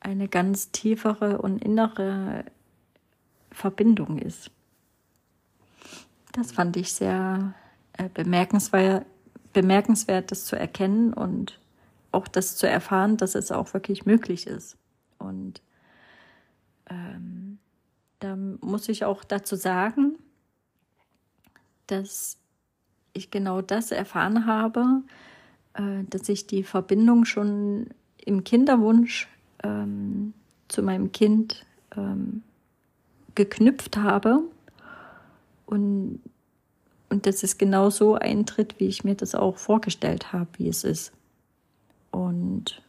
eine 0.00 0.28
ganz 0.28 0.70
tiefere 0.70 1.40
und 1.40 1.62
innere 1.62 2.44
Verbindung 3.50 4.18
ist. 4.18 4.50
Das 6.40 6.52
fand 6.52 6.74
ich 6.78 6.94
sehr 6.94 7.52
äh, 7.98 8.08
bemerkenswert, 8.08 9.04
bemerkenswert, 9.52 10.30
das 10.30 10.46
zu 10.46 10.56
erkennen 10.56 11.12
und 11.12 11.60
auch 12.12 12.26
das 12.26 12.56
zu 12.56 12.66
erfahren, 12.66 13.18
dass 13.18 13.34
es 13.34 13.52
auch 13.52 13.74
wirklich 13.74 14.06
möglich 14.06 14.46
ist. 14.46 14.78
Und 15.18 15.60
ähm, 16.88 17.58
da 18.20 18.36
muss 18.36 18.88
ich 18.88 19.04
auch 19.04 19.22
dazu 19.22 19.54
sagen, 19.54 20.16
dass 21.88 22.38
ich 23.12 23.30
genau 23.30 23.60
das 23.60 23.90
erfahren 23.90 24.46
habe, 24.46 25.02
äh, 25.74 26.04
dass 26.08 26.26
ich 26.30 26.46
die 26.46 26.64
Verbindung 26.64 27.26
schon 27.26 27.90
im 28.16 28.44
Kinderwunsch 28.44 29.28
ähm, 29.62 30.32
zu 30.68 30.82
meinem 30.82 31.12
Kind 31.12 31.66
ähm, 31.94 32.42
geknüpft 33.34 33.98
habe 33.98 34.44
und, 35.70 36.20
und 37.08 37.26
dass 37.26 37.42
es 37.42 37.58
genau 37.58 37.90
so 37.90 38.14
eintritt, 38.14 38.78
wie 38.78 38.86
ich 38.86 39.04
mir 39.04 39.14
das 39.14 39.34
auch 39.34 39.56
vorgestellt 39.56 40.32
habe, 40.32 40.48
wie 40.58 40.68
es 40.68 40.84
ist. 40.84 41.12
Und 42.10 42.82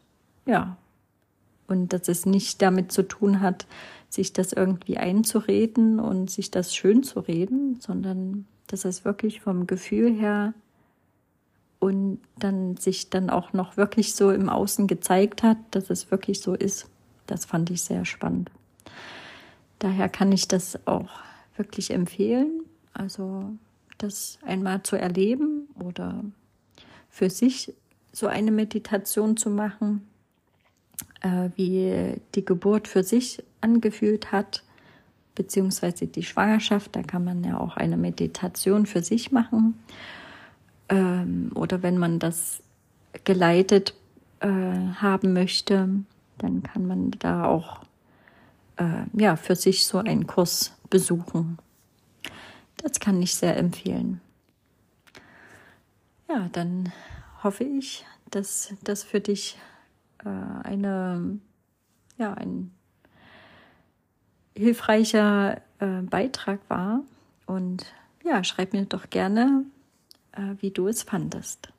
ja, 0.45 0.77
und 1.67 1.93
dass 1.93 2.07
es 2.07 2.25
nicht 2.25 2.61
damit 2.61 2.91
zu 2.91 3.03
tun 3.03 3.39
hat, 3.39 3.65
sich 4.09 4.33
das 4.33 4.51
irgendwie 4.51 4.97
einzureden 4.97 5.99
und 5.99 6.29
sich 6.29 6.51
das 6.51 6.75
schön 6.75 7.03
zu 7.03 7.19
reden, 7.21 7.79
sondern 7.79 8.45
dass 8.67 8.83
es 8.83 9.05
wirklich 9.05 9.41
vom 9.41 9.67
Gefühl 9.67 10.13
her 10.13 10.53
und 11.79 12.19
dann 12.37 12.77
sich 12.77 13.09
dann 13.09 13.29
auch 13.29 13.53
noch 13.53 13.77
wirklich 13.77 14.15
so 14.15 14.31
im 14.31 14.49
Außen 14.49 14.87
gezeigt 14.87 15.43
hat, 15.43 15.57
dass 15.71 15.89
es 15.89 16.11
wirklich 16.11 16.41
so 16.41 16.53
ist. 16.53 16.87
Das 17.25 17.45
fand 17.45 17.69
ich 17.69 17.83
sehr 17.83 18.05
spannend. 18.05 18.51
Daher 19.79 20.09
kann 20.09 20.31
ich 20.31 20.47
das 20.47 20.85
auch 20.85 21.09
wirklich 21.55 21.91
empfehlen, 21.91 22.63
also 22.93 23.51
das 23.97 24.39
einmal 24.45 24.83
zu 24.83 24.95
erleben 24.95 25.67
oder 25.79 26.23
für 27.09 27.29
sich 27.29 27.73
so 28.11 28.27
eine 28.27 28.51
Meditation 28.51 29.37
zu 29.37 29.49
machen, 29.49 30.07
äh, 31.21 31.49
wie 31.55 32.19
die 32.35 32.45
Geburt 32.45 32.87
für 32.87 33.03
sich 33.03 33.43
angefühlt 33.61 34.31
hat, 34.31 34.63
beziehungsweise 35.35 36.07
die 36.07 36.23
Schwangerschaft. 36.23 36.95
Da 36.95 37.03
kann 37.03 37.23
man 37.23 37.43
ja 37.43 37.59
auch 37.59 37.77
eine 37.77 37.97
Meditation 37.97 38.85
für 38.85 39.01
sich 39.01 39.31
machen. 39.31 39.79
Ähm, 40.89 41.51
oder 41.55 41.83
wenn 41.83 41.97
man 41.97 42.19
das 42.19 42.61
geleitet 43.23 43.93
äh, 44.39 44.47
haben 44.47 45.33
möchte, 45.33 45.89
dann 46.37 46.63
kann 46.63 46.87
man 46.87 47.11
da 47.11 47.45
auch 47.45 47.81
äh, 48.77 49.03
ja, 49.13 49.35
für 49.35 49.55
sich 49.55 49.85
so 49.85 49.99
einen 49.99 50.27
Kurs 50.27 50.73
besuchen. 50.89 51.57
Das 52.81 52.99
kann 52.99 53.21
ich 53.21 53.35
sehr 53.35 53.57
empfehlen. 53.57 54.21
Ja, 56.27 56.49
dann 56.51 56.91
hoffe 57.43 57.63
ich, 57.63 58.05
dass 58.29 58.73
das 58.83 59.03
für 59.03 59.19
dich 59.19 59.57
äh, 60.23 60.29
eine, 60.63 61.39
ja, 62.17 62.33
ein 62.33 62.71
hilfreicher 64.55 65.61
äh, 65.79 66.01
Beitrag 66.01 66.59
war. 66.69 67.03
Und 67.45 67.85
ja, 68.23 68.43
schreib 68.43 68.73
mir 68.73 68.85
doch 68.85 69.09
gerne, 69.09 69.65
äh, 70.31 70.55
wie 70.59 70.71
du 70.71 70.87
es 70.87 71.03
fandest. 71.03 71.71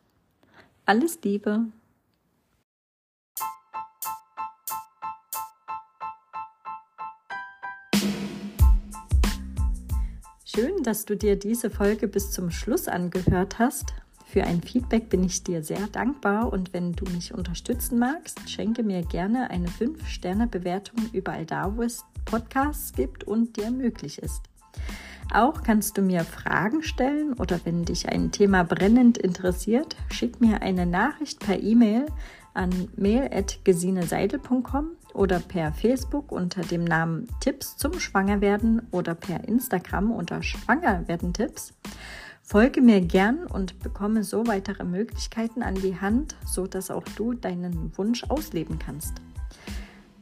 Alles 0.84 1.18
Liebe. 1.22 1.66
Schön, 10.54 10.82
dass 10.82 11.06
du 11.06 11.16
dir 11.16 11.36
diese 11.36 11.70
Folge 11.70 12.06
bis 12.06 12.30
zum 12.30 12.50
Schluss 12.50 12.86
angehört 12.86 13.58
hast. 13.58 13.94
Für 14.26 14.44
ein 14.44 14.60
Feedback 14.60 15.08
bin 15.08 15.24
ich 15.24 15.42
dir 15.42 15.62
sehr 15.62 15.86
dankbar 15.86 16.52
und 16.52 16.74
wenn 16.74 16.92
du 16.92 17.06
mich 17.06 17.32
unterstützen 17.32 17.98
magst, 17.98 18.50
schenke 18.50 18.82
mir 18.82 19.00
gerne 19.00 19.48
eine 19.48 19.68
5-Sterne-Bewertung 19.68 21.08
überall 21.14 21.46
da, 21.46 21.74
wo 21.74 21.82
es 21.82 22.04
Podcasts 22.26 22.92
gibt 22.92 23.24
und 23.24 23.56
dir 23.56 23.70
möglich 23.70 24.18
ist. 24.18 24.42
Auch 25.32 25.62
kannst 25.62 25.96
du 25.96 26.02
mir 26.02 26.22
Fragen 26.22 26.82
stellen 26.82 27.32
oder 27.32 27.58
wenn 27.64 27.86
dich 27.86 28.10
ein 28.10 28.30
Thema 28.30 28.62
brennend 28.62 29.16
interessiert, 29.16 29.96
schick 30.10 30.42
mir 30.42 30.60
eine 30.60 30.84
Nachricht 30.84 31.40
per 31.40 31.62
E-Mail 31.62 32.04
an 32.52 32.90
mail.gesineseidel.com 32.96 34.90
oder 35.14 35.40
per 35.40 35.72
Facebook 35.72 36.32
unter 36.32 36.62
dem 36.62 36.84
Namen 36.84 37.28
Tipps 37.40 37.76
zum 37.76 37.98
Schwangerwerden 37.98 38.82
oder 38.90 39.14
per 39.14 39.46
Instagram 39.48 40.10
unter 40.10 40.42
Schwangerwerden-Tipps. 40.42 41.74
Folge 42.42 42.80
mir 42.80 43.00
gern 43.00 43.46
und 43.46 43.78
bekomme 43.80 44.24
so 44.24 44.46
weitere 44.46 44.84
Möglichkeiten 44.84 45.62
an 45.62 45.76
die 45.76 46.00
Hand, 46.00 46.36
so 46.44 46.66
dass 46.66 46.90
auch 46.90 47.04
du 47.16 47.32
deinen 47.34 47.96
Wunsch 47.96 48.24
ausleben 48.24 48.78
kannst. 48.78 49.14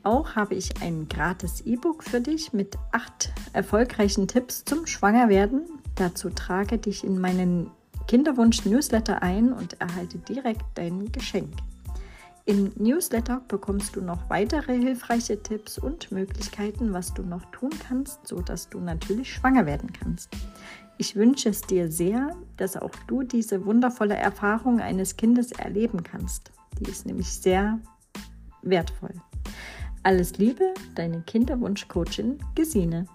Auch 0.03 0.35
habe 0.35 0.55
ich 0.55 0.81
ein 0.81 1.09
gratis 1.09 1.61
E-Book 1.63 2.05
für 2.05 2.21
dich 2.21 2.53
mit 2.53 2.77
acht 2.93 3.33
erfolgreichen 3.53 4.29
Tipps 4.29 4.65
zum 4.65 4.87
Schwangerwerden. 4.87 5.63
Dazu 5.95 6.31
trage 6.31 6.79
dich 6.79 7.05
in 7.05 7.21
meinen 7.21 7.71
Kinderwunsch-Newsletter 8.07 9.23
ein 9.23 9.53
und 9.53 9.81
erhalte 9.81 10.19
direkt 10.19 10.65
dein 10.75 11.13
Geschenk. 11.13 11.53
Im 12.51 12.73
Newsletter 12.75 13.43
bekommst 13.47 13.95
du 13.95 14.01
noch 14.01 14.29
weitere 14.29 14.77
hilfreiche 14.77 15.41
Tipps 15.41 15.79
und 15.79 16.11
Möglichkeiten, 16.11 16.93
was 16.93 17.15
du 17.15 17.23
noch 17.23 17.45
tun 17.53 17.71
kannst, 17.87 18.27
sodass 18.27 18.69
du 18.69 18.81
natürlich 18.81 19.33
schwanger 19.33 19.67
werden 19.67 19.93
kannst. 19.93 20.31
Ich 20.99 21.15
wünsche 21.15 21.51
es 21.51 21.61
dir 21.61 21.93
sehr, 21.93 22.35
dass 22.57 22.77
auch 22.77 22.91
du 23.07 23.23
diese 23.23 23.65
wundervolle 23.67 24.17
Erfahrung 24.17 24.81
eines 24.81 25.17
Kindes 25.17 25.53
erleben 25.53 26.03
kannst. 26.03 26.51
Die 26.81 26.91
ist 26.91 27.07
nämlich 27.07 27.29
sehr 27.29 27.79
wertvoll. 28.63 29.15
Alles 30.03 30.37
Liebe, 30.39 30.75
deine 30.97 31.21
Kinderwunschcoachin 31.21 32.39
Gesine. 32.57 33.07